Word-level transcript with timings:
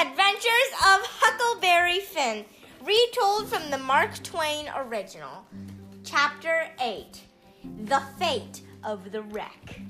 Adventures 0.00 0.70
of 0.74 1.00
Huckleberry 1.02 1.98
Finn, 1.98 2.44
retold 2.84 3.48
from 3.48 3.68
the 3.68 3.78
Mark 3.78 4.22
Twain 4.22 4.70
original. 4.76 5.44
Chapter 6.04 6.68
8 6.80 7.20
The 7.86 8.00
Fate 8.16 8.60
of 8.84 9.10
the 9.10 9.22
Wreck. 9.22 9.80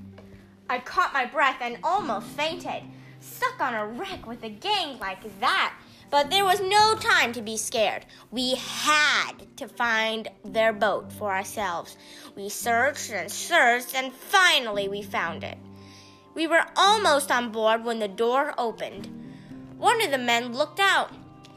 I 0.71 0.79
caught 0.79 1.13
my 1.13 1.27
breath 1.27 1.59
and 1.61 1.77
almost 1.85 2.27
fainted. 2.29 2.85
Stuck 3.21 3.61
on 3.61 3.75
a 3.75 3.87
wreck 3.87 4.27
with 4.27 4.43
a 4.45 4.49
gang 4.49 4.99
like 4.99 5.41
that. 5.41 5.75
But 6.09 6.31
there 6.31 6.47
was 6.47 6.63
no 6.63 6.95
time 6.95 7.35
to 7.35 7.43
be 7.43 7.59
scared. 7.59 8.07
We 8.31 8.55
had 8.55 9.33
to 9.59 9.69
find 9.69 10.27
their 10.43 10.73
boat 10.73 11.13
for 11.13 11.31
ourselves. 11.31 11.99
We 12.35 12.49
searched 12.49 13.11
and 13.11 13.31
searched, 13.31 13.95
and 13.95 14.15
finally 14.15 14.89
we 14.89 15.03
found 15.03 15.45
it. 15.45 15.59
We 16.35 16.47
were 16.47 16.65
almost 16.77 17.31
on 17.31 17.53
board 17.53 17.85
when 17.85 17.99
the 17.99 18.09
door 18.09 18.55
opened. 18.57 19.28
One 19.79 20.03
of 20.03 20.11
the 20.11 20.19
men 20.19 20.53
looked 20.53 20.81
out. 20.81 21.13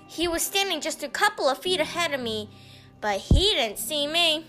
He 0.08 0.28
was 0.28 0.44
standing 0.44 0.80
just 0.80 1.02
a 1.02 1.10
couple 1.10 1.50
of 1.50 1.58
feet 1.58 1.80
ahead 1.80 2.14
of 2.14 2.22
me, 2.22 2.50
but 3.02 3.20
he 3.20 3.54
didn't 3.54 3.80
see 3.80 4.06
me. 4.06 4.46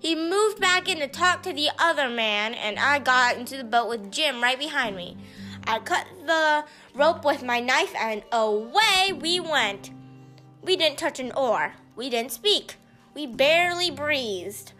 He 0.00 0.16
moved 0.16 0.60
back 0.60 0.88
in 0.88 0.98
to 0.98 1.06
talk 1.06 1.44
to 1.44 1.52
the 1.52 1.70
other 1.78 2.08
man, 2.08 2.52
and 2.54 2.80
I 2.80 2.98
got 2.98 3.36
into 3.36 3.56
the 3.56 3.64
boat 3.64 3.88
with 3.88 4.10
Jim 4.10 4.42
right 4.42 4.58
behind 4.58 4.96
me. 4.96 5.16
I 5.68 5.78
cut 5.78 6.04
the 6.26 6.64
rope 6.94 7.24
with 7.24 7.44
my 7.44 7.60
knife, 7.60 7.94
and 7.94 8.24
away 8.32 9.12
we 9.12 9.38
went. 9.38 9.90
We 10.62 10.74
didn't 10.74 10.98
touch 10.98 11.20
an 11.20 11.32
oar. 11.36 11.74
We 11.94 12.10
didn't 12.10 12.32
speak. 12.32 12.76
We 13.14 13.26
barely 13.26 13.90
breathed. 13.90 14.72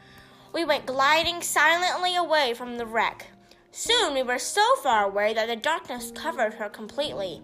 We 0.52 0.64
went 0.64 0.86
gliding 0.86 1.42
silently 1.42 2.16
away 2.16 2.54
from 2.54 2.76
the 2.76 2.86
wreck. 2.86 3.28
Soon 3.70 4.14
we 4.14 4.22
were 4.24 4.38
so 4.40 4.64
far 4.82 5.04
away 5.04 5.32
that 5.34 5.46
the 5.46 5.54
darkness 5.54 6.10
covered 6.12 6.54
her 6.54 6.68
completely. 6.68 7.42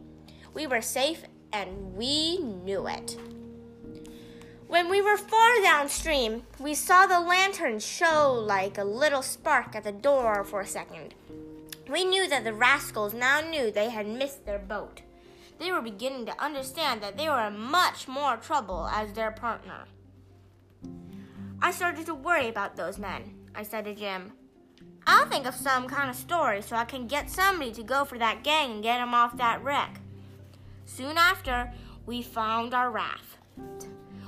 We 0.56 0.66
were 0.66 0.80
safe 0.80 1.22
and 1.52 1.94
we 1.94 2.38
knew 2.38 2.88
it. 2.88 3.18
When 4.68 4.88
we 4.88 5.02
were 5.02 5.18
far 5.18 5.50
downstream, 5.62 6.44
we 6.58 6.74
saw 6.74 7.06
the 7.06 7.20
lantern 7.20 7.78
show 7.78 8.32
like 8.32 8.78
a 8.78 8.84
little 8.84 9.20
spark 9.20 9.76
at 9.76 9.84
the 9.84 9.92
door 9.92 10.44
for 10.44 10.62
a 10.62 10.66
second. 10.66 11.12
We 11.90 12.06
knew 12.06 12.26
that 12.30 12.44
the 12.44 12.54
rascals 12.54 13.12
now 13.12 13.42
knew 13.42 13.70
they 13.70 13.90
had 13.90 14.08
missed 14.08 14.46
their 14.46 14.58
boat. 14.58 15.02
They 15.58 15.70
were 15.72 15.82
beginning 15.82 16.24
to 16.24 16.42
understand 16.42 17.02
that 17.02 17.18
they 17.18 17.28
were 17.28 17.48
in 17.48 17.58
much 17.58 18.08
more 18.08 18.38
trouble 18.38 18.88
as 18.90 19.12
their 19.12 19.32
partner. 19.32 19.84
I 21.60 21.70
started 21.70 22.06
to 22.06 22.14
worry 22.14 22.48
about 22.48 22.76
those 22.76 22.98
men, 22.98 23.34
I 23.54 23.62
said 23.62 23.84
to 23.84 23.94
Jim. 23.94 24.32
I'll 25.06 25.28
think 25.28 25.46
of 25.46 25.54
some 25.54 25.86
kind 25.86 26.08
of 26.08 26.16
story 26.16 26.62
so 26.62 26.76
I 26.76 26.86
can 26.86 27.06
get 27.06 27.30
somebody 27.30 27.72
to 27.72 27.82
go 27.82 28.06
for 28.06 28.16
that 28.16 28.42
gang 28.42 28.72
and 28.72 28.82
get 28.82 29.00
them 29.00 29.12
off 29.12 29.36
that 29.36 29.62
wreck. 29.62 30.00
Soon 30.86 31.18
after, 31.18 31.72
we 32.06 32.22
found 32.22 32.72
our 32.72 32.92
raft. 32.92 33.38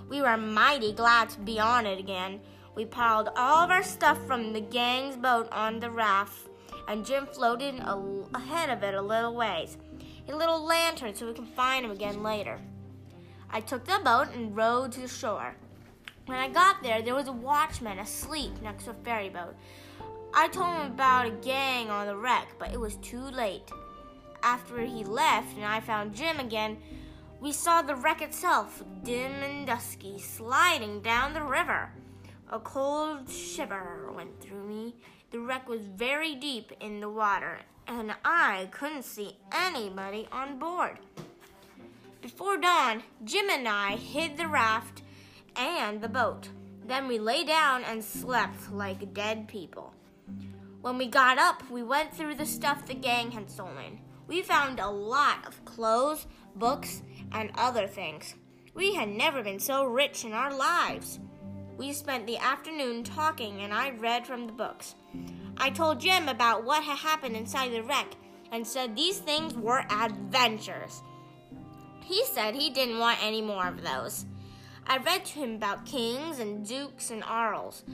We 0.08 0.20
were 0.20 0.36
mighty 0.36 0.92
glad 0.92 1.30
to 1.30 1.40
be 1.40 1.60
on 1.60 1.86
it 1.86 2.00
again. 2.00 2.40
We 2.74 2.84
piled 2.84 3.30
all 3.36 3.64
of 3.64 3.70
our 3.70 3.84
stuff 3.84 4.18
from 4.26 4.52
the 4.52 4.60
gang's 4.60 5.16
boat 5.16 5.48
on 5.52 5.78
the 5.78 5.90
raft, 5.90 6.48
and 6.88 7.06
Jim 7.06 7.26
floated 7.26 7.78
ahead 8.34 8.70
of 8.70 8.82
it 8.82 8.94
a 8.94 9.00
little 9.00 9.36
ways, 9.36 9.76
a 10.28 10.34
little 10.34 10.64
lantern 10.64 11.14
so 11.14 11.28
we 11.28 11.32
can 11.32 11.46
find 11.46 11.84
him 11.84 11.92
again 11.92 12.24
later. 12.24 12.60
I 13.50 13.60
took 13.60 13.84
the 13.84 14.00
boat 14.04 14.34
and 14.34 14.56
rowed 14.56 14.90
to 14.92 15.00
the 15.00 15.08
shore. 15.08 15.54
When 16.26 16.38
I 16.38 16.48
got 16.48 16.82
there, 16.82 17.02
there 17.02 17.14
was 17.14 17.28
a 17.28 17.32
watchman 17.32 18.00
asleep 18.00 18.60
next 18.62 18.84
to 18.84 18.90
a 18.90 18.94
ferry 18.94 19.28
boat. 19.28 19.54
I 20.34 20.48
told 20.48 20.76
him 20.76 20.92
about 20.92 21.26
a 21.26 21.30
gang 21.30 21.88
on 21.88 22.08
the 22.08 22.16
wreck, 22.16 22.48
but 22.58 22.72
it 22.72 22.80
was 22.80 22.96
too 22.96 23.22
late 23.22 23.70
after 24.42 24.80
he 24.80 25.04
left 25.04 25.56
and 25.56 25.64
I 25.64 25.80
found 25.80 26.14
Jim 26.14 26.38
again, 26.38 26.78
we 27.40 27.52
saw 27.52 27.82
the 27.82 27.94
wreck 27.94 28.20
itself, 28.20 28.82
dim 29.04 29.32
and 29.32 29.66
dusky, 29.66 30.18
sliding 30.18 31.02
down 31.02 31.34
the 31.34 31.42
river. 31.42 31.92
A 32.50 32.58
cold 32.58 33.30
shiver 33.30 34.10
went 34.14 34.40
through 34.40 34.66
me. 34.66 34.94
The 35.30 35.38
wreck 35.38 35.68
was 35.68 35.82
very 35.82 36.34
deep 36.34 36.72
in 36.80 37.00
the 37.00 37.10
water, 37.10 37.60
and 37.86 38.14
I 38.24 38.68
couldn't 38.72 39.04
see 39.04 39.36
anybody 39.52 40.26
on 40.32 40.58
board. 40.58 40.98
Before 42.22 42.56
dawn, 42.56 43.02
Jim 43.24 43.48
and 43.50 43.68
I 43.68 43.96
hid 43.96 44.36
the 44.36 44.48
raft 44.48 45.02
and 45.54 46.00
the 46.00 46.08
boat. 46.08 46.48
Then 46.86 47.06
we 47.06 47.18
lay 47.18 47.44
down 47.44 47.84
and 47.84 48.02
slept 48.02 48.72
like 48.72 49.14
dead 49.14 49.46
people. 49.46 49.92
When 50.80 50.96
we 50.96 51.06
got 51.06 51.38
up, 51.38 51.68
we 51.70 51.82
went 51.82 52.14
through 52.14 52.36
the 52.36 52.46
stuff 52.46 52.86
the 52.86 52.94
gang 52.94 53.30
had 53.30 53.50
stolen. 53.50 54.00
We 54.28 54.42
found 54.42 54.78
a 54.78 54.90
lot 54.90 55.46
of 55.46 55.64
clothes, 55.64 56.26
books, 56.54 57.02
and 57.32 57.50
other 57.56 57.86
things. 57.86 58.34
We 58.74 58.94
had 58.94 59.08
never 59.08 59.42
been 59.42 59.58
so 59.58 59.84
rich 59.84 60.24
in 60.24 60.32
our 60.32 60.54
lives. 60.54 61.18
We 61.78 61.92
spent 61.92 62.26
the 62.26 62.36
afternoon 62.36 63.04
talking, 63.04 63.62
and 63.62 63.72
I 63.72 63.90
read 63.90 64.26
from 64.26 64.46
the 64.46 64.52
books. 64.52 64.94
I 65.56 65.70
told 65.70 66.00
Jim 66.00 66.28
about 66.28 66.64
what 66.64 66.84
had 66.84 66.98
happened 66.98 67.36
inside 67.36 67.72
the 67.72 67.82
wreck 67.82 68.14
and 68.52 68.66
said 68.66 68.94
these 68.94 69.18
things 69.18 69.54
were 69.54 69.84
adventures. 69.90 71.02
He 72.04 72.24
said 72.26 72.54
he 72.54 72.70
didn't 72.70 72.98
want 72.98 73.22
any 73.22 73.42
more 73.42 73.66
of 73.66 73.82
those. 73.82 74.26
I 74.90 74.96
read 74.96 75.26
to 75.26 75.38
him 75.40 75.54
about 75.56 75.84
kings 75.84 76.38
and 76.38 76.66
dukes 76.66 77.10
and 77.10 77.22
earls. 77.30 77.84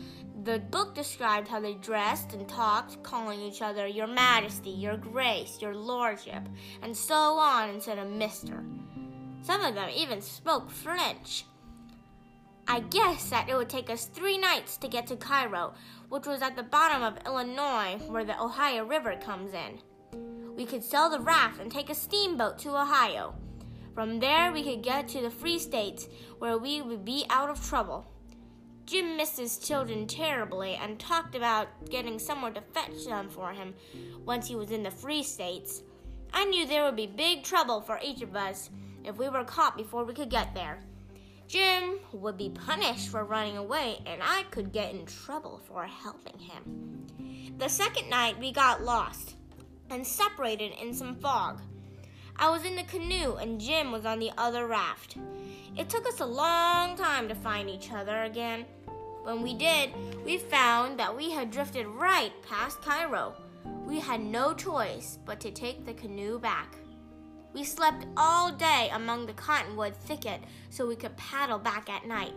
The 0.44 0.60
book 0.60 0.94
described 0.94 1.48
how 1.48 1.58
they 1.58 1.74
dressed 1.74 2.34
and 2.34 2.48
talked, 2.48 3.02
calling 3.02 3.40
each 3.40 3.62
other 3.62 3.86
Your 3.86 4.06
Majesty, 4.06 4.70
Your 4.70 4.96
Grace, 4.96 5.60
Your 5.60 5.74
Lordship, 5.74 6.48
and 6.82 6.96
so 6.96 7.16
on 7.16 7.70
instead 7.70 7.98
of 7.98 8.10
Mister. 8.10 8.64
Some 9.42 9.60
of 9.62 9.74
them 9.74 9.90
even 9.94 10.20
spoke 10.20 10.70
French. 10.70 11.44
I 12.68 12.80
guessed 12.80 13.30
that 13.30 13.48
it 13.48 13.56
would 13.56 13.68
take 13.68 13.90
us 13.90 14.06
three 14.06 14.38
nights 14.38 14.76
to 14.78 14.88
get 14.88 15.08
to 15.08 15.16
Cairo, 15.16 15.74
which 16.08 16.26
was 16.26 16.42
at 16.42 16.54
the 16.54 16.62
bottom 16.62 17.02
of 17.02 17.18
Illinois 17.26 17.98
where 18.06 18.24
the 18.24 18.40
Ohio 18.40 18.84
River 18.84 19.16
comes 19.16 19.52
in. 19.52 19.80
We 20.56 20.64
could 20.64 20.84
sell 20.84 21.10
the 21.10 21.18
raft 21.18 21.60
and 21.60 21.72
take 21.72 21.90
a 21.90 21.94
steamboat 21.94 22.58
to 22.60 22.70
Ohio. 22.80 23.34
From 23.94 24.18
there, 24.18 24.52
we 24.52 24.64
could 24.64 24.82
get 24.82 25.08
to 25.08 25.22
the 25.22 25.30
Free 25.30 25.58
States 25.58 26.08
where 26.38 26.58
we 26.58 26.82
would 26.82 27.04
be 27.04 27.24
out 27.30 27.48
of 27.48 27.64
trouble. 27.64 28.06
Jim 28.86 29.16
missed 29.16 29.38
his 29.38 29.58
children 29.58 30.06
terribly 30.06 30.74
and 30.74 30.98
talked 30.98 31.34
about 31.34 31.68
getting 31.88 32.18
someone 32.18 32.52
to 32.54 32.60
fetch 32.60 33.06
them 33.06 33.28
for 33.30 33.52
him 33.52 33.72
once 34.26 34.48
he 34.48 34.56
was 34.56 34.72
in 34.72 34.82
the 34.82 34.90
Free 34.90 35.22
States. 35.22 35.82
I 36.32 36.44
knew 36.44 36.66
there 36.66 36.84
would 36.84 36.96
be 36.96 37.06
big 37.06 37.44
trouble 37.44 37.80
for 37.80 38.00
each 38.04 38.20
of 38.20 38.34
us 38.34 38.68
if 39.04 39.16
we 39.16 39.28
were 39.28 39.44
caught 39.44 39.76
before 39.76 40.04
we 40.04 40.12
could 40.12 40.28
get 40.28 40.54
there. 40.54 40.80
Jim 41.46 41.98
would 42.12 42.36
be 42.36 42.50
punished 42.50 43.08
for 43.10 43.24
running 43.24 43.56
away, 43.56 43.98
and 44.06 44.20
I 44.22 44.42
could 44.50 44.72
get 44.72 44.92
in 44.92 45.06
trouble 45.06 45.60
for 45.68 45.84
helping 45.84 46.38
him. 46.38 47.06
The 47.58 47.68
second 47.68 48.10
night, 48.10 48.40
we 48.40 48.50
got 48.50 48.82
lost 48.82 49.36
and 49.90 50.04
separated 50.04 50.72
in 50.82 50.92
some 50.92 51.14
fog. 51.14 51.60
I 52.36 52.50
was 52.50 52.64
in 52.64 52.76
the 52.76 52.82
canoe, 52.82 53.34
and 53.34 53.60
Jim 53.60 53.92
was 53.92 54.04
on 54.04 54.18
the 54.18 54.32
other 54.36 54.66
raft. 54.66 55.16
It 55.76 55.88
took 55.88 56.06
us 56.06 56.20
a 56.20 56.26
long 56.26 56.96
time 56.96 57.28
to 57.28 57.34
find 57.34 57.70
each 57.70 57.92
other 57.92 58.22
again. 58.22 58.64
When 59.22 59.42
we 59.42 59.54
did, 59.54 59.90
we 60.24 60.38
found 60.38 60.98
that 60.98 61.16
we 61.16 61.30
had 61.30 61.50
drifted 61.50 61.86
right 61.86 62.32
past 62.42 62.82
Cairo. 62.82 63.34
We 63.86 64.00
had 64.00 64.20
no 64.20 64.52
choice 64.52 65.18
but 65.24 65.40
to 65.40 65.50
take 65.50 65.86
the 65.86 65.94
canoe 65.94 66.38
back. 66.38 66.76
We 67.54 67.64
slept 67.64 68.06
all 68.16 68.50
day 68.50 68.90
among 68.92 69.26
the 69.26 69.32
cottonwood 69.32 69.96
thicket 69.96 70.40
so 70.70 70.86
we 70.86 70.96
could 70.96 71.16
paddle 71.16 71.58
back 71.58 71.88
at 71.88 72.06
night. 72.06 72.34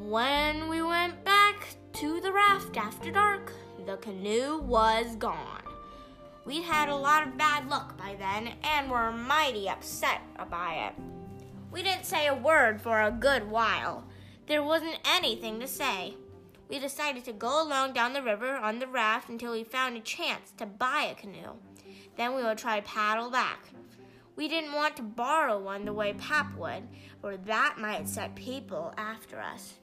When 0.00 0.68
we 0.68 0.82
went 0.82 1.24
back 1.24 1.68
to 1.94 2.20
the 2.20 2.32
raft 2.32 2.76
after 2.76 3.12
dark, 3.12 3.52
the 3.86 3.96
canoe 3.98 4.58
was 4.58 5.14
gone. 5.16 5.62
We'd 6.44 6.64
had 6.64 6.88
a 6.88 6.96
lot 6.96 7.26
of 7.26 7.38
bad 7.38 7.68
luck 7.68 7.96
by 7.96 8.16
then 8.18 8.54
and 8.64 8.90
were 8.90 9.12
mighty 9.12 9.68
upset 9.68 10.22
by 10.50 10.88
it. 10.88 10.94
We 11.70 11.82
didn't 11.82 12.04
say 12.04 12.26
a 12.26 12.34
word 12.34 12.80
for 12.80 13.00
a 13.00 13.12
good 13.12 13.48
while. 13.48 14.04
There 14.48 14.62
wasn't 14.62 14.98
anything 15.04 15.60
to 15.60 15.68
say. 15.68 16.16
We 16.68 16.78
decided 16.78 17.24
to 17.26 17.32
go 17.32 17.62
along 17.62 17.92
down 17.92 18.12
the 18.12 18.22
river 18.22 18.56
on 18.56 18.78
the 18.78 18.86
raft 18.86 19.28
until 19.28 19.52
we 19.52 19.62
found 19.62 19.96
a 19.96 20.00
chance 20.00 20.52
to 20.56 20.66
buy 20.66 21.08
a 21.10 21.14
canoe. 21.14 21.52
Then 22.16 22.34
we 22.34 22.42
would 22.42 22.58
try 22.58 22.80
paddle 22.80 23.30
back. 23.30 23.68
We 24.34 24.48
didn't 24.48 24.72
want 24.72 24.96
to 24.96 25.02
borrow 25.02 25.58
one 25.58 25.84
the 25.84 25.92
way 25.92 26.14
Pap 26.14 26.56
would, 26.56 26.88
or 27.22 27.36
that 27.36 27.76
might 27.78 28.08
set 28.08 28.34
people 28.34 28.92
after 28.96 29.40
us. 29.40 29.74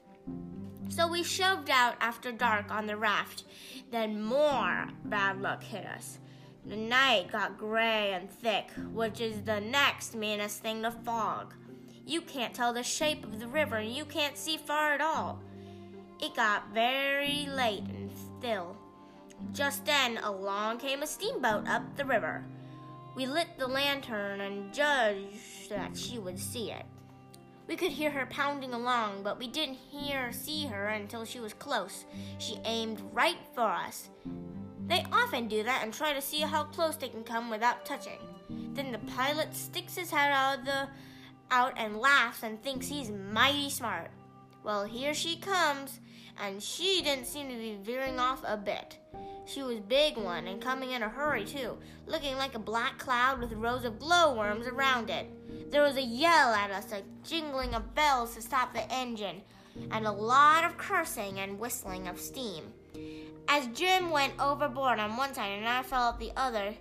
So 0.88 1.06
we 1.06 1.22
shoved 1.22 1.70
out 1.70 1.94
after 2.00 2.32
dark 2.32 2.70
on 2.70 2.86
the 2.86 2.96
raft. 2.96 3.44
Then 3.90 4.22
more 4.22 4.88
bad 5.04 5.40
luck 5.40 5.62
hit 5.62 5.86
us. 5.86 6.18
The 6.66 6.76
night 6.76 7.32
got 7.32 7.58
gray 7.58 8.12
and 8.12 8.30
thick, 8.30 8.70
which 8.92 9.20
is 9.20 9.42
the 9.42 9.60
next 9.60 10.14
meanest 10.14 10.60
thing 10.60 10.82
to 10.82 10.90
fog. 10.90 11.54
You 12.06 12.20
can't 12.20 12.54
tell 12.54 12.72
the 12.72 12.82
shape 12.82 13.24
of 13.24 13.40
the 13.40 13.48
river 13.48 13.76
and 13.76 13.90
you 13.90 14.04
can't 14.04 14.36
see 14.36 14.56
far 14.56 14.92
at 14.92 15.00
all. 15.00 15.40
It 16.20 16.36
got 16.36 16.74
very 16.74 17.46
late 17.46 17.84
and 17.84 18.10
still. 18.38 18.76
Just 19.52 19.86
then, 19.86 20.18
along 20.18 20.78
came 20.78 21.02
a 21.02 21.06
steamboat 21.06 21.66
up 21.66 21.96
the 21.96 22.04
river. 22.04 22.44
We 23.16 23.26
lit 23.26 23.48
the 23.58 23.66
lantern 23.66 24.42
and 24.42 24.72
judged 24.72 25.70
that 25.70 25.96
she 25.96 26.18
would 26.18 26.38
see 26.38 26.70
it. 26.70 26.84
We 27.66 27.76
could 27.76 27.92
hear 27.92 28.10
her 28.10 28.26
pounding 28.26 28.74
along, 28.74 29.22
but 29.22 29.38
we 29.38 29.46
didn't 29.46 29.78
hear 29.90 30.28
or 30.28 30.32
see 30.32 30.66
her 30.66 30.88
until 30.88 31.24
she 31.24 31.40
was 31.40 31.54
close. 31.54 32.04
She 32.38 32.58
aimed 32.64 33.00
right 33.12 33.38
for 33.54 33.62
us. 33.62 34.10
They 34.90 35.06
often 35.12 35.46
do 35.46 35.62
that 35.62 35.84
and 35.84 35.94
try 35.94 36.12
to 36.12 36.20
see 36.20 36.40
how 36.40 36.64
close 36.64 36.96
they 36.96 37.08
can 37.08 37.22
come 37.22 37.48
without 37.48 37.86
touching. 37.86 38.18
Then 38.74 38.90
the 38.90 38.98
pilot 38.98 39.54
sticks 39.54 39.94
his 39.94 40.10
head 40.10 40.32
out 40.32 40.64
the 40.64 40.88
out 41.52 41.74
and 41.76 41.96
laughs 41.96 42.42
and 42.42 42.60
thinks 42.60 42.88
he's 42.88 43.08
mighty 43.08 43.70
smart. 43.70 44.10
Well, 44.64 44.84
here 44.84 45.14
she 45.14 45.36
comes, 45.36 46.00
and 46.42 46.60
she 46.60 47.02
didn't 47.02 47.26
seem 47.26 47.48
to 47.48 47.54
be 47.54 47.78
veering 47.80 48.18
off 48.18 48.42
a 48.44 48.56
bit. 48.56 48.98
She 49.46 49.62
was 49.62 49.78
big 49.78 50.16
one 50.16 50.48
and 50.48 50.60
coming 50.60 50.90
in 50.90 51.04
a 51.04 51.08
hurry 51.08 51.44
too, 51.44 51.78
looking 52.06 52.36
like 52.36 52.56
a 52.56 52.58
black 52.58 52.98
cloud 52.98 53.38
with 53.38 53.52
rows 53.52 53.84
of 53.84 54.00
glowworms 54.00 54.66
around 54.66 55.08
it. 55.08 55.70
There 55.70 55.82
was 55.82 55.98
a 55.98 56.02
yell 56.02 56.52
at 56.52 56.72
us, 56.72 56.90
a 56.90 57.02
jingling 57.24 57.74
of 57.74 57.94
bells 57.94 58.34
to 58.34 58.42
stop 58.42 58.74
the 58.74 58.92
engine, 58.92 59.42
and 59.92 60.04
a 60.04 60.12
lot 60.12 60.64
of 60.64 60.76
cursing 60.76 61.38
and 61.38 61.60
whistling 61.60 62.08
of 62.08 62.18
steam. 62.18 62.72
As 63.52 63.66
Jim 63.74 64.10
went 64.10 64.34
overboard 64.38 65.00
on 65.00 65.16
one 65.16 65.34
side 65.34 65.58
and 65.58 65.68
I 65.68 65.82
fell 65.82 66.02
off 66.02 66.20
the 66.20 66.30
other, 66.36 66.72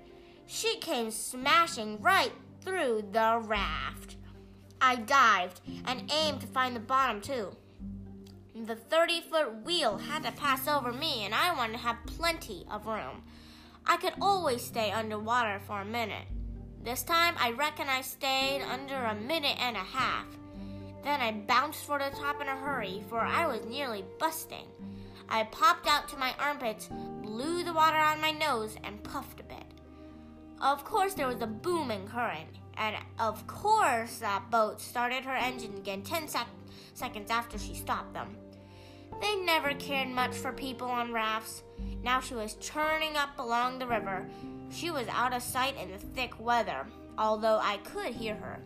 she 0.46 0.78
came 0.78 1.10
smashing 1.10 2.00
right 2.00 2.32
through 2.62 3.06
the 3.12 3.42
raft. 3.44 4.18
I 4.80 4.98
dived 4.98 5.62
and 5.86 6.12
aimed 6.14 6.42
to 6.42 6.48
find 6.48 6.76
the 6.76 6.80
bottom 6.80 7.22
too. 7.22 7.56
The 8.54 8.76
30 8.76 9.22
foot 9.22 9.66
wheel 9.66 9.98
had 9.98 10.22
to 10.26 10.32
pass 10.32 10.68
over 10.68 10.94
me, 10.94 11.26
and 11.26 11.34
I 11.34 11.56
wanted 11.56 11.74
to 11.74 11.80
have 11.80 12.06
plenty 12.06 12.68
of 12.70 12.86
room. 12.86 13.24
I 13.88 13.98
could 13.98 14.14
always 14.22 14.64
stay 14.64 14.92
underwater 14.92 15.60
for 15.66 15.82
a 15.82 15.86
minute. 15.86 16.28
This 16.84 17.02
time, 17.02 17.34
I 17.40 17.50
reckon 17.50 17.90
I 17.90 18.02
stayed 18.02 18.62
under 18.62 18.96
a 18.96 19.16
minute 19.16 19.58
and 19.60 19.76
a 19.76 19.80
half. 19.80 20.28
Then 21.04 21.20
I 21.20 21.32
bounced 21.32 21.84
for 21.86 21.98
the 21.98 22.12
top 22.16 22.42
in 22.42 22.48
a 22.48 22.56
hurry, 22.56 23.04
for 23.10 23.22
I 23.22 23.48
was 23.48 23.66
nearly 23.66 24.06
busting. 24.20 24.68
I 25.30 25.44
popped 25.44 25.88
out 25.88 26.10
to 26.10 26.18
my 26.18 26.34
armpits, 26.40 26.90
blew 27.22 27.64
the 27.64 27.74
water 27.74 27.98
on 27.98 28.20
my 28.20 28.32
nose, 28.32 28.76
and 28.84 29.04
puffed 29.04 29.40
a 29.40 29.44
bit. 29.44 29.64
Of 30.60 30.84
course, 30.84 31.14
there 31.14 31.28
was 31.28 31.42
a 31.42 31.48
booming 31.48 32.08
current, 32.08 32.50
and 32.78 32.96
of 33.20 33.46
course, 33.46 34.18
that 34.18 34.50
boat 34.50 34.82
started 34.82 35.24
her 35.24 35.36
engine 35.36 35.76
again 35.78 36.02
10 36.02 36.28
sec- 36.28 36.48
seconds 36.94 37.30
after 37.30 37.58
she 37.58 37.76
stopped 37.76 38.14
them. 38.14 38.36
They 39.22 39.36
never 39.36 39.74
cared 39.74 40.10
much 40.10 40.36
for 40.36 40.52
people 40.52 40.88
on 40.88 41.14
rafts. 41.14 41.64
Now 42.04 42.22
she 42.22 42.34
was 42.36 42.56
churning 42.56 43.16
up 43.16 43.38
along 43.38 43.80
the 43.80 43.88
river. 43.88 44.26
She 44.72 44.92
was 44.92 45.08
out 45.10 45.34
of 45.34 45.44
sight 45.44 45.76
in 45.78 45.92
the 45.92 45.98
thick 45.98 46.40
weather, 46.40 46.88
although 47.18 47.60
I 47.62 47.78
could 47.78 48.14
hear 48.14 48.36
her. 48.36 48.60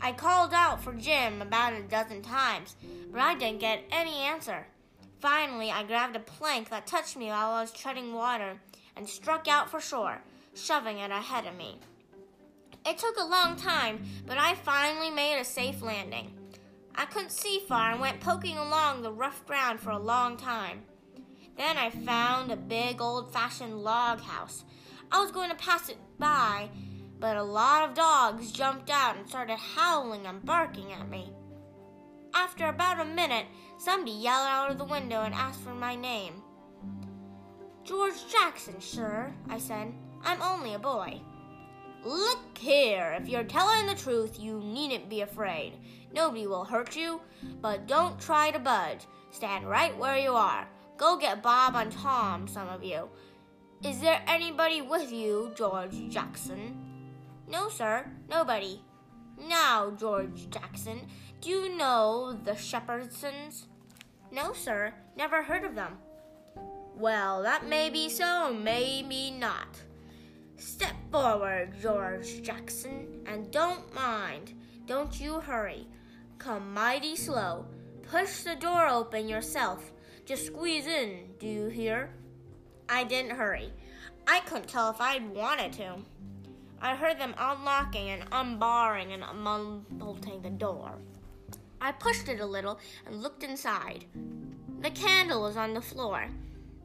I 0.00 0.12
called 0.12 0.52
out 0.52 0.82
for 0.82 0.94
Jim 0.94 1.40
about 1.40 1.74
a 1.74 1.82
dozen 1.82 2.22
times, 2.22 2.74
but 3.12 3.20
I 3.20 3.36
didn't 3.36 3.60
get 3.60 3.84
any 3.92 4.14
answer. 4.14 4.66
Finally, 5.22 5.70
I 5.70 5.84
grabbed 5.84 6.16
a 6.16 6.18
plank 6.18 6.68
that 6.70 6.84
touched 6.84 7.16
me 7.16 7.26
while 7.26 7.52
I 7.52 7.60
was 7.60 7.70
treading 7.70 8.12
water 8.12 8.60
and 8.96 9.08
struck 9.08 9.46
out 9.46 9.70
for 9.70 9.80
shore, 9.80 10.20
shoving 10.52 10.98
it 10.98 11.12
ahead 11.12 11.46
of 11.46 11.56
me. 11.56 11.78
It 12.84 12.98
took 12.98 13.16
a 13.16 13.24
long 13.24 13.54
time, 13.54 14.02
but 14.26 14.36
I 14.36 14.56
finally 14.56 15.10
made 15.10 15.38
a 15.38 15.44
safe 15.44 15.80
landing. 15.80 16.36
I 16.96 17.04
couldn't 17.04 17.30
see 17.30 17.62
far 17.68 17.92
and 17.92 18.00
went 18.00 18.18
poking 18.18 18.58
along 18.58 19.02
the 19.02 19.12
rough 19.12 19.46
ground 19.46 19.78
for 19.78 19.90
a 19.90 19.98
long 19.98 20.36
time. 20.36 20.82
Then 21.56 21.76
I 21.76 21.90
found 21.90 22.50
a 22.50 22.56
big 22.56 23.00
old 23.00 23.32
fashioned 23.32 23.80
log 23.80 24.20
house. 24.20 24.64
I 25.12 25.20
was 25.20 25.30
going 25.30 25.50
to 25.50 25.56
pass 25.56 25.88
it 25.88 25.98
by, 26.18 26.68
but 27.20 27.36
a 27.36 27.44
lot 27.44 27.88
of 27.88 27.94
dogs 27.94 28.50
jumped 28.50 28.90
out 28.90 29.16
and 29.16 29.28
started 29.28 29.56
howling 29.56 30.26
and 30.26 30.44
barking 30.44 30.92
at 30.92 31.08
me. 31.08 31.32
After 32.34 32.66
about 32.66 33.00
a 33.00 33.04
minute, 33.04 33.46
somebody 33.78 34.12
yelled 34.12 34.46
out 34.48 34.70
of 34.70 34.78
the 34.78 34.84
window 34.84 35.22
and 35.22 35.34
asked 35.34 35.60
for 35.60 35.74
my 35.74 35.94
name. 35.94 36.42
George 37.84 38.26
Jackson, 38.30 38.80
sir, 38.80 39.32
I 39.48 39.58
said. 39.58 39.92
I'm 40.24 40.40
only 40.40 40.74
a 40.74 40.78
boy. 40.78 41.20
Look 42.04 42.58
here, 42.58 43.16
if 43.20 43.28
you're 43.28 43.44
telling 43.44 43.86
the 43.86 43.94
truth, 43.94 44.38
you 44.40 44.60
needn't 44.60 45.08
be 45.08 45.20
afraid. 45.20 45.74
Nobody 46.12 46.46
will 46.46 46.64
hurt 46.64 46.96
you, 46.96 47.20
but 47.60 47.86
don't 47.86 48.20
try 48.20 48.50
to 48.50 48.58
budge. 48.58 49.06
Stand 49.30 49.68
right 49.68 49.96
where 49.98 50.18
you 50.18 50.32
are. 50.32 50.66
Go 50.96 51.16
get 51.16 51.42
Bob 51.42 51.74
and 51.74 51.92
Tom, 51.92 52.46
some 52.48 52.68
of 52.68 52.82
you. 52.82 53.08
Is 53.84 54.00
there 54.00 54.22
anybody 54.26 54.80
with 54.80 55.12
you, 55.12 55.52
George 55.56 56.08
Jackson? 56.08 56.76
No, 57.48 57.68
sir, 57.68 58.06
nobody. 58.28 58.80
Now, 59.48 59.90
George 59.90 60.48
Jackson, 60.50 61.00
do 61.42 61.50
you 61.50 61.76
know 61.76 62.38
the 62.44 62.52
Shepherdsons? 62.52 63.66
No, 64.30 64.52
sir, 64.52 64.94
never 65.16 65.42
heard 65.42 65.64
of 65.64 65.74
them. 65.74 65.98
Well, 66.96 67.42
that 67.42 67.66
may 67.66 67.90
be 67.90 68.08
so, 68.08 68.54
maybe 68.54 69.32
not. 69.32 69.82
Step 70.56 70.94
forward, 71.10 71.74
George 71.82 72.42
Jackson, 72.42 73.24
and 73.26 73.50
don't 73.50 73.92
mind. 73.92 74.54
Don't 74.86 75.20
you 75.20 75.40
hurry. 75.40 75.88
Come 76.38 76.72
mighty 76.72 77.16
slow. 77.16 77.66
Push 78.08 78.42
the 78.42 78.54
door 78.54 78.86
open 78.86 79.28
yourself. 79.28 79.90
Just 80.24 80.46
squeeze 80.46 80.86
in, 80.86 81.30
do 81.40 81.48
you 81.48 81.66
hear? 81.66 82.14
I 82.88 83.02
didn't 83.02 83.36
hurry. 83.36 83.72
I 84.28 84.40
couldn't 84.40 84.68
tell 84.68 84.90
if 84.90 85.00
I'd 85.00 85.28
wanted 85.28 85.72
to. 85.74 85.96
I 86.80 86.94
heard 86.94 87.18
them 87.18 87.34
unlocking 87.36 88.10
and 88.10 88.30
unbarring 88.30 89.12
and 89.12 89.24
unbolting 89.24 90.42
the 90.42 90.50
door. 90.50 90.98
I 91.84 91.90
pushed 91.90 92.28
it 92.28 92.38
a 92.38 92.46
little 92.46 92.78
and 93.06 93.24
looked 93.24 93.42
inside. 93.42 94.04
The 94.82 94.90
candle 94.90 95.42
was 95.42 95.56
on 95.56 95.74
the 95.74 95.80
floor. 95.80 96.28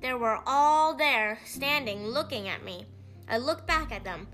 They 0.02 0.16
were 0.16 0.40
all 0.48 0.96
there, 0.96 1.38
standing, 1.46 2.08
looking 2.08 2.48
at 2.48 2.66
me. 2.66 2.88
I 3.30 3.38
looked 3.38 3.68
back 3.68 3.92
at 3.92 4.04
them. 4.04 4.28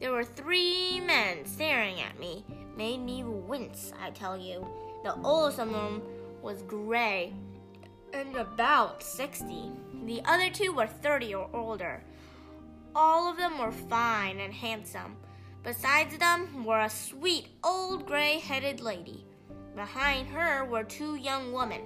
There 0.00 0.12
were 0.12 0.24
three 0.24 0.98
men 1.00 1.44
staring 1.44 2.00
at 2.00 2.18
me. 2.18 2.42
Made 2.74 3.02
me 3.02 3.22
wince, 3.22 3.92
I 4.02 4.08
tell 4.08 4.38
you. 4.38 4.66
The 5.04 5.14
oldest 5.22 5.58
of 5.58 5.70
them 5.70 6.00
was 6.40 6.62
gray 6.62 7.34
and 8.14 8.34
about 8.34 9.02
60. 9.02 9.72
The 10.06 10.22
other 10.24 10.48
two 10.48 10.72
were 10.72 10.86
30 10.86 11.34
or 11.34 11.50
older. 11.52 12.02
All 12.94 13.30
of 13.30 13.36
them 13.36 13.58
were 13.58 13.72
fine 13.72 14.40
and 14.40 14.54
handsome. 14.54 15.16
Besides 15.62 16.16
them 16.16 16.64
were 16.64 16.80
a 16.80 16.88
sweet 16.88 17.48
old 17.62 18.06
gray 18.06 18.38
headed 18.38 18.80
lady. 18.80 19.26
Behind 19.78 20.26
her 20.30 20.64
were 20.64 20.82
two 20.82 21.14
young 21.14 21.52
women. 21.52 21.82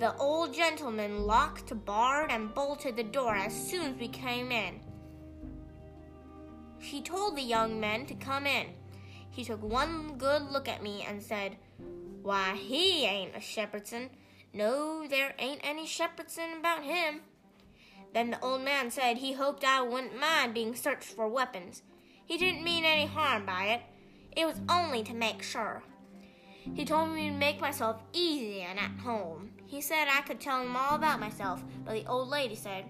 The 0.00 0.14
old 0.16 0.52
gentleman 0.52 1.22
locked, 1.24 1.72
barred, 1.86 2.30
and 2.30 2.54
bolted 2.54 2.94
the 2.94 3.04
door 3.04 3.34
as 3.34 3.54
soon 3.54 3.94
as 3.94 3.98
we 3.98 4.08
came 4.08 4.52
in. 4.52 4.78
He 6.78 7.00
told 7.00 7.36
the 7.36 7.42
young 7.42 7.80
men 7.80 8.04
to 8.04 8.14
come 8.14 8.46
in. 8.46 8.66
He 9.30 9.46
took 9.46 9.62
one 9.62 10.18
good 10.18 10.42
look 10.42 10.68
at 10.68 10.82
me 10.82 11.06
and 11.08 11.22
said, 11.22 11.56
Why, 12.22 12.54
he 12.54 13.06
ain't 13.06 13.34
a 13.34 13.38
Shepherdson. 13.38 14.10
No, 14.52 15.06
there 15.08 15.34
ain't 15.38 15.62
any 15.64 15.86
Shepherdson 15.86 16.58
about 16.58 16.84
him. 16.84 17.22
Then 18.12 18.32
the 18.32 18.44
old 18.44 18.60
man 18.60 18.90
said 18.90 19.16
he 19.16 19.32
hoped 19.32 19.64
I 19.64 19.80
wouldn't 19.80 20.20
mind 20.20 20.52
being 20.52 20.74
searched 20.74 21.14
for 21.14 21.28
weapons. 21.28 21.82
He 22.26 22.36
didn't 22.36 22.62
mean 22.62 22.84
any 22.84 23.06
harm 23.06 23.46
by 23.46 23.68
it. 23.68 23.80
It 24.36 24.44
was 24.44 24.60
only 24.68 25.02
to 25.04 25.14
make 25.14 25.42
sure. 25.42 25.82
He 26.74 26.84
told 26.84 27.10
me 27.10 27.28
to 27.28 27.34
make 27.34 27.60
myself 27.60 28.02
easy 28.12 28.62
and 28.62 28.78
at 28.78 28.90
home. 29.00 29.50
He 29.66 29.80
said 29.80 30.06
I 30.08 30.22
could 30.22 30.40
tell 30.40 30.62
him 30.62 30.76
all 30.76 30.94
about 30.94 31.20
myself, 31.20 31.62
but 31.84 31.92
the 31.92 32.06
old 32.06 32.28
lady 32.28 32.54
said, 32.54 32.84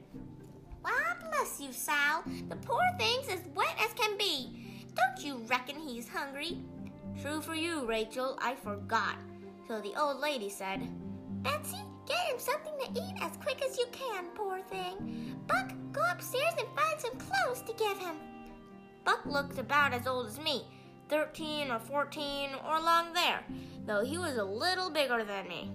Why, 0.82 1.14
bless 1.30 1.60
you, 1.60 1.72
Sal. 1.72 2.22
The 2.48 2.56
poor 2.56 2.82
thing's 2.98 3.28
as 3.28 3.40
wet 3.54 3.74
as 3.80 3.92
can 3.94 4.16
be. 4.16 4.84
Don't 4.94 5.24
you 5.24 5.42
reckon 5.48 5.76
he's 5.76 6.08
hungry? 6.08 6.58
True 7.20 7.40
for 7.40 7.54
you, 7.54 7.84
Rachel. 7.86 8.38
I 8.40 8.54
forgot. 8.54 9.16
So 9.66 9.80
the 9.80 10.00
old 10.00 10.20
lady 10.20 10.48
said, 10.48 10.88
Betsy, 11.42 11.78
get 12.06 12.18
him 12.28 12.38
something 12.38 12.74
to 12.78 13.00
eat 13.00 13.14
as 13.20 13.36
quick 13.38 13.64
as 13.64 13.76
you 13.76 13.86
can, 13.92 14.26
poor 14.34 14.60
thing. 14.62 15.36
Buck, 15.46 15.72
go 15.92 16.02
upstairs 16.10 16.54
and 16.58 16.68
find 16.78 17.00
some 17.00 17.18
clothes 17.18 17.62
to 17.62 17.72
give 17.74 17.98
him. 17.98 18.16
Buck 19.04 19.24
looked 19.26 19.58
about 19.58 19.92
as 19.92 20.06
old 20.06 20.26
as 20.26 20.38
me, 20.38 20.64
13 21.08 21.70
or 21.70 21.78
14 21.78 22.50
or 22.66 22.76
along 22.76 23.12
there, 23.12 23.42
though 23.86 24.04
he 24.04 24.18
was 24.18 24.36
a 24.36 24.44
little 24.44 24.90
bigger 24.90 25.24
than 25.24 25.48
me. 25.48 25.70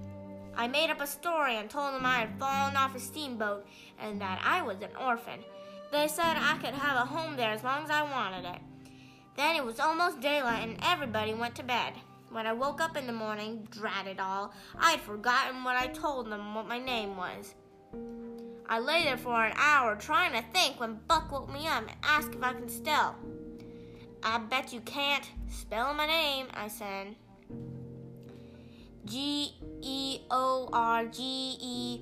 I 0.55 0.67
made 0.67 0.89
up 0.89 1.01
a 1.01 1.07
story 1.07 1.55
and 1.57 1.69
told 1.69 1.95
them 1.95 2.05
I 2.05 2.19
had 2.19 2.39
fallen 2.39 2.75
off 2.75 2.95
a 2.95 2.99
steamboat 2.99 3.65
and 3.99 4.21
that 4.21 4.41
I 4.43 4.61
was 4.61 4.81
an 4.81 4.95
orphan. 4.99 5.39
They 5.91 6.07
said 6.07 6.37
I 6.37 6.57
could 6.57 6.73
have 6.73 6.97
a 6.97 7.09
home 7.09 7.35
there 7.35 7.51
as 7.51 7.63
long 7.63 7.83
as 7.83 7.89
I 7.89 8.03
wanted 8.03 8.45
it. 8.45 8.61
Then 9.35 9.55
it 9.55 9.65
was 9.65 9.79
almost 9.79 10.21
daylight 10.21 10.67
and 10.67 10.77
everybody 10.83 11.33
went 11.33 11.55
to 11.55 11.63
bed. 11.63 11.93
When 12.29 12.47
I 12.47 12.53
woke 12.53 12.81
up 12.81 12.97
in 12.97 13.07
the 13.07 13.13
morning, 13.13 13.67
drat 13.69 14.07
it 14.07 14.19
all, 14.19 14.53
I 14.77 14.91
had 14.91 15.01
forgotten 15.01 15.63
what 15.63 15.75
I 15.75 15.87
told 15.87 16.29
them 16.29 16.55
what 16.55 16.67
my 16.67 16.79
name 16.79 17.15
was. 17.17 17.55
I 18.67 18.79
lay 18.79 19.03
there 19.03 19.17
for 19.17 19.43
an 19.45 19.53
hour 19.55 19.95
trying 19.95 20.33
to 20.33 20.47
think 20.51 20.79
when 20.79 20.99
Buck 21.07 21.31
woke 21.31 21.51
me 21.51 21.67
up 21.67 21.83
and 21.83 21.91
asked 22.03 22.33
if 22.33 22.41
I 22.41 22.53
can 22.53 22.69
spell. 22.69 23.15
I 24.23 24.37
bet 24.37 24.71
you 24.71 24.79
can't 24.81 25.29
spell 25.49 25.93
my 25.93 26.07
name, 26.07 26.47
I 26.53 26.67
said. 26.67 27.15
G 29.05 29.53
E 29.81 30.19
O 30.31 30.69
R 30.71 31.05
G 31.05 31.57
E 31.59 32.01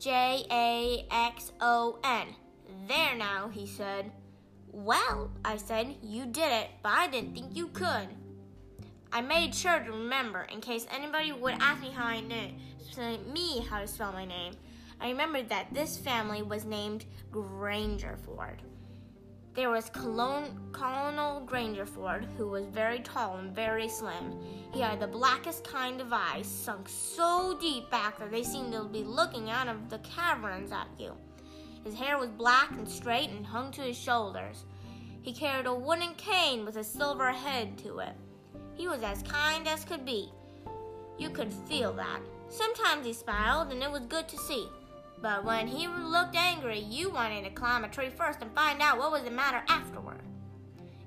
J 0.00 0.44
A 0.50 1.06
X 1.10 1.52
O 1.60 1.98
N. 2.02 2.26
There 2.88 3.14
now, 3.16 3.48
he 3.48 3.66
said. 3.66 4.10
Well, 4.72 5.30
I 5.44 5.58
said, 5.58 5.96
you 6.02 6.24
did 6.24 6.50
it, 6.50 6.70
but 6.82 6.92
I 6.92 7.06
didn't 7.06 7.34
think 7.34 7.54
you 7.54 7.68
could. 7.68 8.08
I 9.12 9.20
made 9.20 9.54
sure 9.54 9.78
to 9.78 9.92
remember 9.92 10.42
in 10.50 10.62
case 10.62 10.86
anybody 10.90 11.30
would 11.30 11.54
ask 11.60 11.80
me 11.82 11.90
how 11.90 12.06
I 12.06 12.20
knew 12.20 12.48
me 13.32 13.64
how 13.68 13.80
to 13.80 13.86
spell 13.86 14.12
my 14.12 14.24
name. 14.24 14.54
I 15.00 15.10
remembered 15.10 15.48
that 15.48 15.72
this 15.72 15.98
family 15.98 16.42
was 16.42 16.64
named 16.64 17.04
Grangerford. 17.30 18.58
There 19.54 19.68
was 19.68 19.90
Colon- 19.90 20.58
Colonel 20.72 21.46
Grangerford, 21.46 22.24
who 22.38 22.48
was 22.48 22.64
very 22.66 23.00
tall 23.00 23.36
and 23.36 23.54
very 23.54 23.86
slim. 23.86 24.40
He 24.72 24.80
had 24.80 24.98
the 24.98 25.06
blackest 25.06 25.62
kind 25.62 26.00
of 26.00 26.10
eyes, 26.10 26.46
sunk 26.46 26.88
so 26.88 27.58
deep 27.60 27.90
back 27.90 28.18
that 28.18 28.30
they 28.30 28.44
seemed 28.44 28.72
to 28.72 28.84
be 28.84 29.04
looking 29.04 29.50
out 29.50 29.68
of 29.68 29.90
the 29.90 29.98
caverns 29.98 30.72
at 30.72 30.88
you. 30.98 31.12
His 31.84 31.94
hair 31.94 32.16
was 32.16 32.30
black 32.30 32.70
and 32.70 32.88
straight 32.88 33.28
and 33.28 33.44
hung 33.44 33.70
to 33.72 33.82
his 33.82 33.98
shoulders. 33.98 34.64
He 35.20 35.34
carried 35.34 35.66
a 35.66 35.74
wooden 35.74 36.14
cane 36.14 36.64
with 36.64 36.76
a 36.76 36.84
silver 36.84 37.30
head 37.30 37.76
to 37.78 37.98
it. 37.98 38.14
He 38.74 38.88
was 38.88 39.02
as 39.02 39.22
kind 39.22 39.68
as 39.68 39.84
could 39.84 40.06
be. 40.06 40.32
You 41.18 41.28
could 41.28 41.52
feel 41.52 41.92
that. 41.92 42.20
Sometimes 42.48 43.04
he 43.04 43.12
smiled, 43.12 43.70
and 43.70 43.82
it 43.82 43.90
was 43.90 44.06
good 44.06 44.28
to 44.28 44.38
see. 44.38 44.66
But 45.22 45.44
when 45.44 45.68
he 45.68 45.86
looked 45.86 46.34
angry, 46.34 46.80
you 46.80 47.08
wanted 47.08 47.44
to 47.44 47.50
climb 47.50 47.84
a 47.84 47.88
tree 47.88 48.10
first 48.10 48.42
and 48.42 48.52
find 48.52 48.82
out 48.82 48.98
what 48.98 49.12
was 49.12 49.22
the 49.22 49.30
matter 49.30 49.62
afterward. 49.68 50.20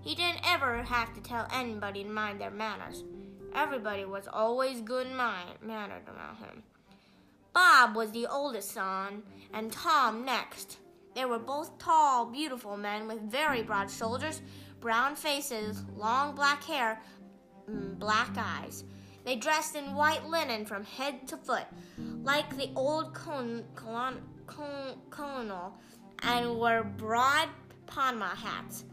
He 0.02 0.16
didn't 0.16 0.40
ever 0.48 0.84
have 0.84 1.14
to 1.16 1.22
tell 1.22 1.48
anybody 1.52 2.04
to 2.04 2.10
mind 2.10 2.40
their 2.40 2.50
manners. 2.50 3.04
Everybody 3.54 4.06
was 4.06 4.28
always 4.32 4.80
good 4.80 5.08
mannered 5.08 6.08
around 6.08 6.38
him. 6.38 6.64
Bob 7.54 7.96
was 7.96 8.12
the 8.12 8.28
oldest 8.28 8.72
son, 8.72 9.24
and 9.54 9.72
Tom 9.72 10.24
next. 10.24 10.78
They 11.14 11.26
were 11.26 11.40
both 11.40 11.78
tall, 11.78 12.26
beautiful 12.26 12.78
men 12.78 13.08
with 13.08 13.22
very 13.22 13.64
broad 13.64 13.90
shoulders, 13.90 14.42
brown 14.80 15.16
faces, 15.16 15.84
long 15.96 16.36
black 16.36 16.64
hair, 16.64 17.02
and 17.68 17.98
black 18.00 18.32
eyes. 18.38 18.84
They 19.26 19.36
dressed 19.36 19.76
in 19.76 19.96
white 19.96 20.26
linen 20.26 20.66
from 20.66 20.84
head 20.84 21.28
to 21.30 21.38
foot, 21.38 21.66
like 22.26 22.58
the 22.58 22.72
old 22.76 23.14
colon, 23.14 23.64
colon, 23.76 24.20
colon, 24.48 24.98
colonel, 25.12 25.78
and 26.24 26.56
wore 26.56 26.84
broad 26.84 27.50
Panama 27.86 28.36
hats. 28.36 28.84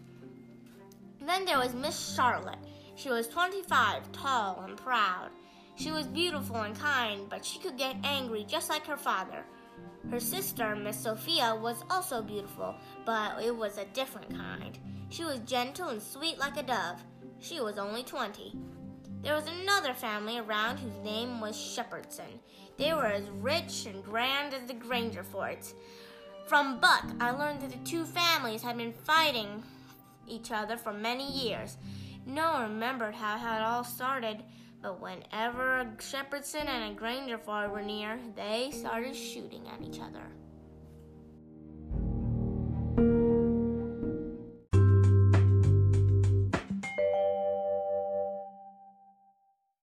Then 1.19 1.47
there 1.47 1.59
was 1.59 1.75
Miss 1.75 2.15
Charlotte. 2.15 2.59
She 2.95 3.09
was 3.09 3.27
25, 3.29 4.13
tall 4.13 4.61
and 4.61 4.77
proud. 4.77 5.31
She 5.77 5.91
was 5.91 6.07
beautiful 6.07 6.57
and 6.57 6.79
kind, 6.79 7.27
but 7.31 7.43
she 7.43 7.59
could 7.59 7.79
get 7.79 7.97
angry 8.05 8.45
just 8.47 8.69
like 8.69 8.87
her 8.87 8.99
father. 8.99 9.45
Her 10.11 10.21
sister, 10.21 10.77
Miss 10.77 10.99
Sophia, 10.99 11.57
was 11.57 11.85
also 11.89 12.21
beautiful, 12.21 12.75
but 13.07 13.43
it 13.43 13.57
was 13.57 13.79
a 13.79 13.87
different 13.87 14.37
kind. 14.37 14.79
She 15.09 15.25
was 15.25 15.39
gentle 15.41 15.89
and 15.89 16.03
sweet 16.03 16.39
like 16.39 16.59
a 16.59 16.63
dove. 16.63 17.03
She 17.41 17.61
was 17.61 17.79
only 17.79 18.03
20. 18.03 18.55
There 19.23 19.35
was 19.35 19.47
another 19.47 19.95
family 19.95 20.39
around 20.39 20.79
whose 20.79 20.99
name 21.05 21.41
was 21.41 21.55
Shepherdson. 21.55 22.41
They 22.77 22.93
were 22.95 23.07
as 23.07 23.29
rich 23.41 23.87
and 23.87 24.05
grand 24.05 24.55
as 24.55 24.67
the 24.67 24.75
Grangerfords. 24.75 25.75
From 26.47 26.81
Buck, 26.81 27.05
I 27.21 27.31
learned 27.31 27.63
that 27.63 27.71
the 27.71 27.89
two 27.89 28.05
families 28.05 28.63
had 28.63 28.77
been 28.77 28.93
fighting 28.93 29.63
each 30.27 30.51
other 30.51 30.77
for 30.77 30.93
many 30.93 31.31
years. 31.31 31.77
No 32.27 32.53
one 32.53 32.63
remembered 32.75 33.15
how 33.15 33.37
it 33.57 33.63
all 33.63 33.85
started, 33.85 34.43
but 34.81 35.01
whenever 35.01 35.81
a 35.81 35.85
Shepherdson 35.99 36.67
and 36.67 36.97
a 36.97 37.01
Grangerford 37.01 37.71
were 37.71 37.83
near, 37.83 38.19
they 38.37 38.71
started 38.73 39.15
shooting 39.15 39.67
at 39.69 39.83
each 39.83 40.01
other. 40.01 40.23